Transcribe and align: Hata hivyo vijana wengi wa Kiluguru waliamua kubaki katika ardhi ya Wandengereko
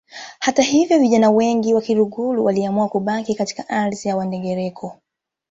Hata 0.39 0.61
hivyo 0.61 0.99
vijana 0.99 1.29
wengi 1.31 1.73
wa 1.73 1.81
Kiluguru 1.81 2.45
waliamua 2.45 2.87
kubaki 2.89 3.35
katika 3.35 3.69
ardhi 3.69 4.07
ya 4.09 4.17
Wandengereko 4.17 4.99